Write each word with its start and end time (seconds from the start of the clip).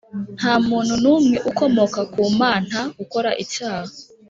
Nta 0.37 0.53
muntu 0.67 0.93
n 1.03 1.05
umwe 1.15 1.37
ukomoka 1.49 1.99
kumanta 2.13 2.79
ukora 3.03 3.29
icyaha 3.43 3.91